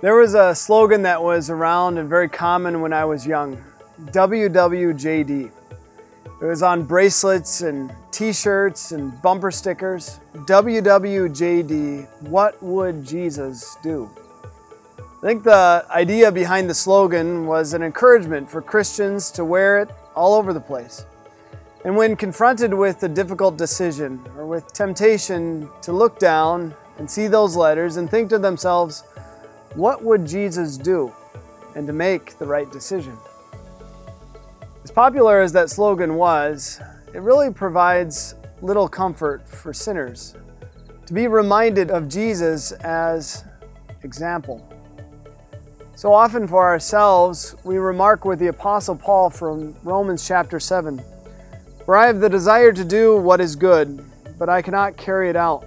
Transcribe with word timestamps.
There 0.00 0.14
was 0.14 0.34
a 0.34 0.54
slogan 0.54 1.02
that 1.02 1.20
was 1.20 1.50
around 1.50 1.98
and 1.98 2.08
very 2.08 2.28
common 2.28 2.80
when 2.80 2.92
I 2.92 3.04
was 3.04 3.26
young 3.26 3.58
WWJD. 4.12 5.50
It 6.40 6.44
was 6.44 6.62
on 6.62 6.84
bracelets 6.84 7.62
and 7.62 7.92
t 8.12 8.32
shirts 8.32 8.92
and 8.92 9.20
bumper 9.22 9.50
stickers. 9.50 10.20
WWJD, 10.46 12.06
what 12.28 12.62
would 12.62 13.04
Jesus 13.04 13.76
do? 13.82 14.08
I 15.20 15.20
think 15.26 15.42
the 15.42 15.84
idea 15.90 16.30
behind 16.30 16.70
the 16.70 16.74
slogan 16.74 17.46
was 17.46 17.72
an 17.72 17.82
encouragement 17.82 18.48
for 18.48 18.62
Christians 18.62 19.32
to 19.32 19.44
wear 19.44 19.80
it 19.80 19.90
all 20.14 20.34
over 20.34 20.52
the 20.52 20.60
place. 20.60 21.06
And 21.84 21.96
when 21.96 22.14
confronted 22.14 22.72
with 22.72 23.02
a 23.02 23.08
difficult 23.08 23.56
decision 23.56 24.24
or 24.36 24.46
with 24.46 24.72
temptation 24.72 25.68
to 25.82 25.92
look 25.92 26.20
down 26.20 26.72
and 26.98 27.10
see 27.10 27.26
those 27.26 27.56
letters 27.56 27.96
and 27.96 28.08
think 28.08 28.30
to 28.30 28.38
themselves, 28.38 29.02
what 29.78 30.02
would 30.02 30.26
Jesus 30.26 30.76
do? 30.76 31.14
And 31.76 31.86
to 31.86 31.92
make 31.92 32.36
the 32.38 32.46
right 32.46 32.70
decision. 32.72 33.16
As 34.82 34.90
popular 34.90 35.40
as 35.40 35.52
that 35.52 35.70
slogan 35.70 36.14
was, 36.14 36.80
it 37.14 37.22
really 37.22 37.52
provides 37.52 38.34
little 38.60 38.88
comfort 38.88 39.48
for 39.48 39.72
sinners 39.72 40.34
to 41.06 41.14
be 41.14 41.28
reminded 41.28 41.92
of 41.92 42.08
Jesus 42.08 42.72
as 42.72 43.44
example. 44.02 44.68
So 45.94 46.12
often 46.12 46.48
for 46.48 46.64
ourselves, 46.64 47.54
we 47.62 47.78
remark 47.78 48.24
with 48.24 48.40
the 48.40 48.48
Apostle 48.48 48.96
Paul 48.96 49.30
from 49.30 49.76
Romans 49.84 50.26
chapter 50.26 50.58
7 50.58 51.00
For 51.84 51.96
I 51.96 52.08
have 52.08 52.18
the 52.18 52.28
desire 52.28 52.72
to 52.72 52.84
do 52.84 53.16
what 53.16 53.40
is 53.40 53.54
good, 53.54 54.04
but 54.38 54.48
I 54.48 54.60
cannot 54.60 54.96
carry 54.96 55.30
it 55.30 55.36
out. 55.36 55.66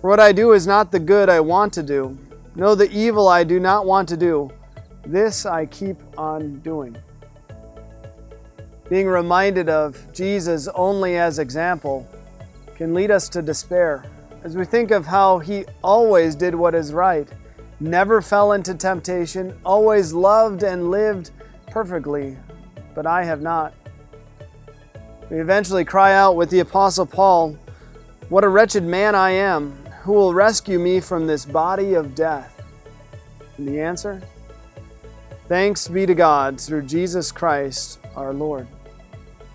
For 0.00 0.08
what 0.08 0.20
I 0.20 0.32
do 0.32 0.52
is 0.52 0.66
not 0.66 0.90
the 0.90 0.98
good 0.98 1.28
I 1.28 1.40
want 1.40 1.74
to 1.74 1.82
do, 1.82 2.18
no, 2.54 2.74
the 2.74 2.90
evil 2.90 3.28
I 3.28 3.44
do 3.44 3.60
not 3.60 3.86
want 3.86 4.08
to 4.08 4.16
do. 4.16 4.50
This 5.06 5.46
I 5.46 5.66
keep 5.66 5.96
on 6.18 6.60
doing. 6.60 6.96
Being 8.88 9.06
reminded 9.06 9.68
of 9.68 10.12
Jesus 10.12 10.68
only 10.74 11.16
as 11.16 11.38
example 11.38 12.08
can 12.74 12.92
lead 12.92 13.10
us 13.10 13.28
to 13.30 13.42
despair 13.42 14.04
as 14.42 14.56
we 14.56 14.64
think 14.64 14.90
of 14.90 15.06
how 15.06 15.38
he 15.38 15.64
always 15.82 16.34
did 16.34 16.54
what 16.54 16.74
is 16.74 16.92
right 16.92 17.28
never 17.80 18.20
fell 18.20 18.52
into 18.52 18.74
temptation, 18.74 19.58
always 19.64 20.12
loved 20.12 20.62
and 20.62 20.90
lived 20.90 21.30
perfectly, 21.68 22.36
but 22.94 23.06
I 23.06 23.24
have 23.24 23.40
not. 23.40 23.72
We 25.30 25.40
eventually 25.40 25.84
cry 25.84 26.14
out 26.14 26.36
with 26.36 26.50
the 26.50 26.60
Apostle 26.60 27.06
Paul, 27.06 27.56
What 28.28 28.44
a 28.44 28.48
wretched 28.48 28.84
man 28.84 29.14
I 29.14 29.30
am! 29.30 29.78
Who 30.10 30.16
will 30.16 30.34
rescue 30.34 30.80
me 30.80 30.98
from 30.98 31.28
this 31.28 31.44
body 31.44 31.94
of 31.94 32.16
death? 32.16 32.64
And 33.56 33.68
the 33.68 33.80
answer? 33.80 34.20
Thanks 35.46 35.86
be 35.86 36.04
to 36.04 36.16
God 36.16 36.60
through 36.60 36.82
Jesus 36.82 37.30
Christ 37.30 38.00
our 38.16 38.34
Lord. 38.34 38.66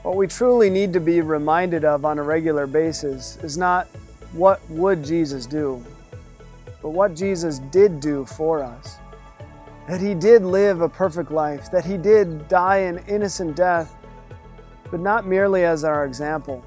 What 0.04 0.16
we 0.16 0.28
truly 0.28 0.70
need 0.70 0.94
to 0.94 1.02
be 1.02 1.20
reminded 1.20 1.84
of 1.84 2.06
on 2.06 2.20
a 2.20 2.24
regular 2.24 2.68
basis 2.68 3.36
is 3.44 3.58
not 3.58 3.88
what 4.32 4.62
would 4.70 5.04
Jesus 5.04 5.46
do, 5.46 5.84
but 6.82 6.92
what 6.92 7.18
Jesus 7.18 7.60
did 7.60 8.00
do 8.00 8.24
for 8.24 8.64
us. 8.64 8.96
That 9.90 10.00
he 10.00 10.14
did 10.14 10.44
live 10.44 10.80
a 10.80 10.88
perfect 10.88 11.32
life, 11.32 11.70
that 11.72 11.84
he 11.84 11.98
did 11.98 12.48
die 12.48 12.78
an 12.78 13.04
innocent 13.10 13.58
death, 13.58 13.94
but 14.90 15.02
not 15.02 15.28
merely 15.28 15.66
as 15.66 15.84
our 15.84 16.06
example, 16.06 16.64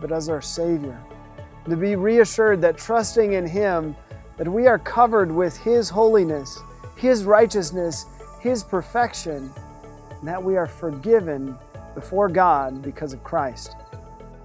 but 0.00 0.12
as 0.12 0.28
our 0.28 0.40
Savior. 0.40 1.02
To 1.68 1.76
be 1.76 1.96
reassured 1.96 2.60
that 2.60 2.78
trusting 2.78 3.32
in 3.32 3.46
him, 3.46 3.96
that 4.36 4.46
we 4.46 4.66
are 4.68 4.78
covered 4.78 5.32
with 5.32 5.56
his 5.56 5.90
holiness, 5.90 6.60
his 6.94 7.24
righteousness, 7.24 8.06
his 8.40 8.62
perfection, 8.62 9.52
and 10.10 10.28
that 10.28 10.42
we 10.42 10.56
are 10.56 10.66
forgiven 10.66 11.56
before 11.94 12.28
God 12.28 12.82
because 12.82 13.12
of 13.12 13.24
Christ. 13.24 13.74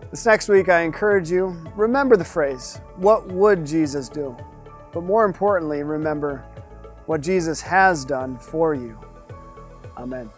This 0.10 0.26
next 0.26 0.50
week, 0.50 0.68
I 0.68 0.82
encourage 0.82 1.30
you 1.30 1.56
remember 1.76 2.18
the 2.18 2.26
phrase, 2.26 2.82
What 2.96 3.28
would 3.28 3.66
Jesus 3.66 4.10
do? 4.10 4.36
But 4.92 5.04
more 5.04 5.24
importantly, 5.24 5.84
remember 5.84 6.44
what 7.06 7.22
Jesus 7.22 7.62
has 7.62 8.04
done 8.04 8.38
for 8.38 8.74
you. 8.74 8.98
Amen. 9.96 10.30